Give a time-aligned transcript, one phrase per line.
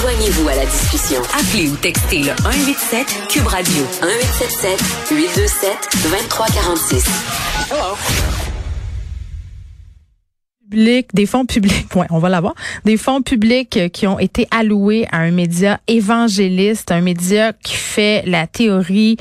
[0.00, 1.20] Joignez-vous à la discussion.
[1.38, 5.70] Appelez ou textez le 187 Cube Radio 1877 827
[6.04, 7.04] 2346.
[7.70, 7.96] Hello
[11.12, 12.54] des fonds publics, ouais, on va l'avoir,
[12.84, 18.22] des fonds publics qui ont été alloués à un média évangéliste, un média qui fait
[18.24, 19.16] la théorie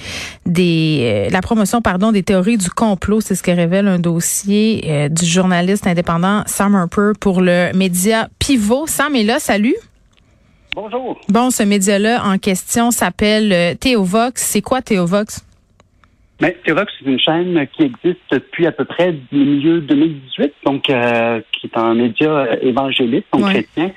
[0.46, 3.20] des, euh, la promotion, pardon, des théories du complot.
[3.20, 8.30] C'est ce que révèle un dossier euh, du journaliste indépendant Sam Harper pour le média
[8.38, 8.86] Pivot.
[8.86, 9.76] Sam est là, salut.
[10.82, 11.20] Bonjour.
[11.28, 14.42] Bon, ce média-là en question s'appelle Théovox.
[14.42, 15.46] C'est quoi Théovox?
[16.40, 20.90] Mais Théovox, c'est une chaîne qui existe depuis à peu près le milieu 2018, donc
[20.90, 23.92] euh, qui est un média évangéliste, donc chrétien,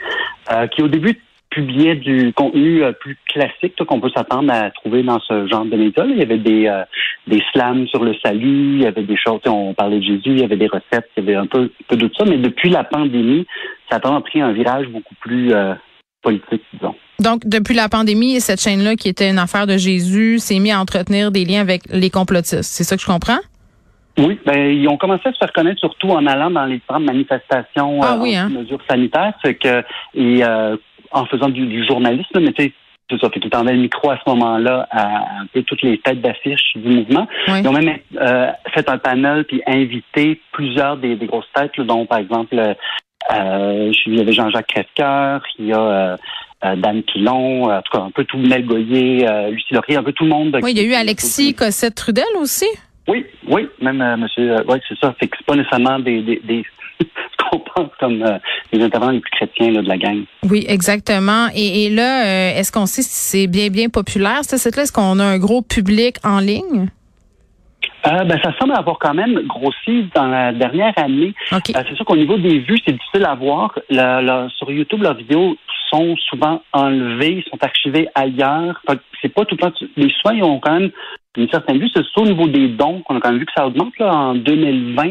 [0.50, 5.04] euh, qui au début publiait du contenu euh, plus classique qu'on peut s'attendre à trouver
[5.04, 6.04] dans ce genre de médias.
[6.04, 6.82] Il y avait des,
[7.28, 10.40] des slams sur le salut, il y avait des choses, on parlait de Jésus, il
[10.40, 12.70] y avait des recettes, il y avait un peu, peu de tout ça, mais depuis
[12.70, 13.46] la pandémie,
[13.88, 15.52] ça a vraiment pris un virage beaucoup plus
[16.22, 16.94] politique, disons.
[17.20, 20.80] Donc, depuis la pandémie, cette chaîne-là, qui était une affaire de Jésus, s'est mise à
[20.80, 22.62] entretenir des liens avec les complotistes.
[22.62, 23.38] C'est ça que je comprends?
[24.18, 27.04] Oui, ben, ils ont commencé à se faire connaître surtout en allant dans les différentes
[27.04, 28.50] manifestations ah, oui, hein?
[28.50, 29.82] mesures sanitaires, que
[30.14, 30.76] et euh,
[31.12, 32.72] en faisant du, journalisme, mais tu
[33.10, 35.98] c'est ça, fait qu'ils tendaient le micro à ce moment-là à un peu toutes les
[35.98, 37.26] têtes d'affiche du mouvement.
[37.48, 42.18] Ils ont même euh, fait un panel puis invité plusieurs des, grosses têtes, dont par
[42.18, 42.56] exemple
[43.30, 46.18] euh, il y avait Jean-Jacques Crèvecoeur, il y a
[46.64, 49.96] euh, Dan Pilon, euh, en tout cas un peu tout Mel Goyer, euh, Lucie Laurier,
[49.96, 50.56] un peu tout le monde.
[50.62, 52.66] Oui, il y a eu Alexis Cossette-Trudel aussi.
[53.08, 55.12] Oui, oui, même monsieur, oui, c'est ça.
[55.18, 56.64] Fait que c'est pas nécessairement des, des, des
[57.50, 58.24] qu'on pense comme
[58.72, 60.22] les intervenants les plus chrétiens là, de la gang.
[60.48, 61.48] Oui, exactement.
[61.52, 64.84] Et, et là, est-ce qu'on sait si c'est bien, bien populaire, ce site-là?
[64.84, 66.90] Est-ce qu'on a un gros public en ligne?
[68.06, 71.34] Euh, ben, ça semble avoir quand même grossi dans la dernière année.
[71.50, 73.78] c'est sûr qu'au niveau des vues, c'est difficile à voir.
[74.56, 75.56] sur YouTube, leurs vidéos
[75.90, 78.82] sont souvent enlevés, sont archivés ailleurs.
[79.20, 79.72] C'est pas tout le temps.
[79.96, 80.90] Les soins, ils ont quand même
[81.36, 81.88] une certaine vue.
[81.94, 84.12] C'est surtout au niveau des dons qu'on a quand même vu que ça augmente là,
[84.12, 85.08] en 2020.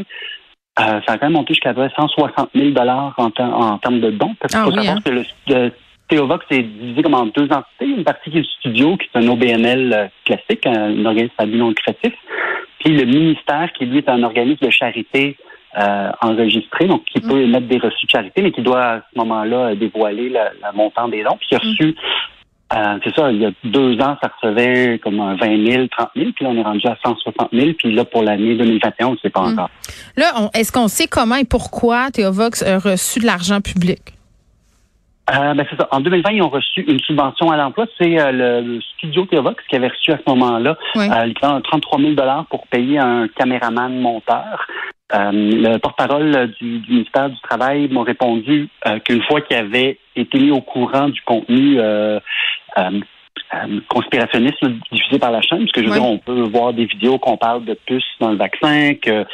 [0.79, 4.35] Euh, ça a quand même monté jusqu'à 160 000 dollars en, en, termes de dons.
[4.39, 5.01] Parce qu'il ah faut savoir hein?
[5.03, 5.71] que le,
[6.07, 7.85] Théovox est divisé comme en deux entités.
[7.85, 11.45] Une partie qui est le studio, qui est un OBNL euh, classique, un organisme à
[11.45, 12.13] but non lucratif.
[12.83, 15.37] Puis le ministère, qui lui est un organisme de charité
[15.77, 17.43] euh, enregistré, donc qui peut mm.
[17.43, 20.39] émettre des reçus de charité, mais qui doit à ce moment-là dévoiler le,
[20.75, 21.37] montant des dons.
[21.39, 22.77] Puis il a reçu, mm.
[22.77, 26.09] euh, c'est ça, il y a deux ans, ça recevait comme un 20 000, 30
[26.15, 29.11] 000, puis là, on est rendu à 160 000, puis là, pour l'année 2021, on
[29.11, 29.53] ne sait pas mm.
[29.53, 29.69] encore.
[30.17, 33.99] Là, est-ce qu'on sait comment et pourquoi Théovox a reçu de l'argent public?
[35.31, 35.87] Euh, ben c'est ça.
[35.91, 37.85] En 2020, ils ont reçu une subvention à l'emploi.
[37.99, 38.31] C'est euh,
[38.61, 41.07] le, studio Théovox qui avait reçu à ce moment-là oui.
[41.33, 42.15] 33 000
[42.49, 44.67] pour payer un caméraman monteur.
[45.13, 50.39] Euh, le porte-parole du, ministère du Travail m'a répondu euh, qu'une fois qu'il avait été
[50.39, 51.79] mis au courant du contenu
[53.53, 56.85] euh, conspirationniste diffusé par la chaîne, parce que je veux dire, on peut voir des
[56.85, 59.25] vidéos qu'on parle de puces dans le vaccin, que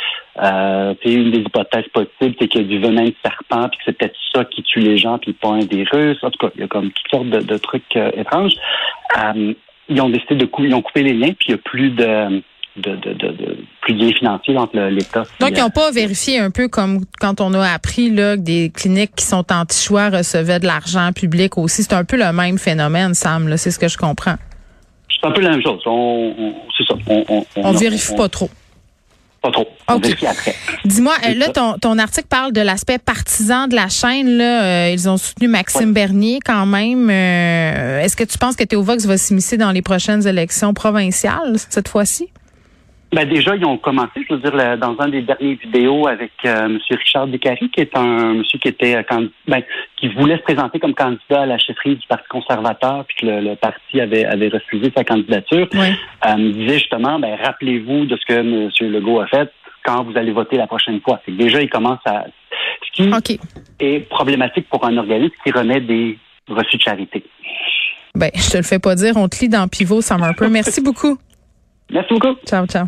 [0.44, 3.84] euh, une des hypothèses possibles, c'est qu'il y a du venin de serpent, puis que
[3.86, 6.18] c'est peut-être ça qui tue les gens, puis pas un virus.
[6.24, 8.54] En tout cas, il y a comme toutes sortes de, trucs étranges.
[9.90, 11.90] ils ont décidé de couper, ils ont coupé les liens, puis il n'y a plus
[11.92, 12.42] de
[12.78, 15.24] de, de, de, plus entre l'État.
[15.40, 18.72] Donc, ils n'ont pas vérifié un peu comme quand on a appris là, que des
[18.74, 21.84] cliniques qui sont anti-choix recevaient de l'argent public aussi.
[21.84, 24.36] C'est un peu le même phénomène, Sam, c'est ce que je comprends.
[25.10, 25.82] C'est un peu la même chose.
[25.86, 26.96] On, c'est ça.
[27.08, 28.50] On, on, vérifie pas trop.
[29.42, 29.68] Pas trop.
[30.86, 34.38] Dis-moi, euh, là, ton, ton article parle de l'aspect partisan de la chaîne.
[34.38, 37.10] Là, euh, ils ont soutenu Maxime Bernier quand même.
[37.10, 41.88] Euh, est-ce que tu penses que Théovox va s'immiscer dans les prochaines élections provinciales cette
[41.88, 42.30] fois-ci?
[43.14, 46.66] Ben déjà, ils ont commencé, je veux dire, dans un des derniers vidéos avec euh,
[46.66, 46.80] M.
[46.90, 49.62] Richard Descaries, qui est un monsieur qui était euh, ben,
[49.96, 53.56] qui voulait se présenter comme candidat à la chefferie du Parti conservateur, puis que le,
[53.56, 55.68] parti avait, avait refusé sa candidature.
[55.74, 55.88] Oui.
[56.26, 58.70] Euh, disait justement, ben, rappelez-vous de ce que M.
[58.82, 59.50] Legault a fait
[59.86, 61.22] quand vous allez voter la prochaine fois.
[61.26, 62.26] C'est déjà, il commence à.
[62.86, 63.40] Ce qui
[63.80, 66.18] est problématique pour un organisme qui remet des
[66.50, 67.24] reçus de charité.
[68.16, 70.50] Ben, je te le fais pas dire, on te lit dans Pivot, ça un peu.
[70.50, 71.18] Merci beaucoup.
[71.92, 72.36] Merci beaucoup.
[72.46, 72.88] Ciao, ciao.